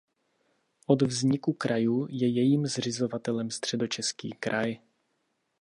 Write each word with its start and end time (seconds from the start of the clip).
Od 0.87 1.01
vzniku 1.01 1.53
krajů 1.53 2.07
je 2.09 2.27
jejím 2.27 2.65
zřizovatelem 2.67 3.49
Středočeský 3.49 4.29
kraj. 4.29 4.79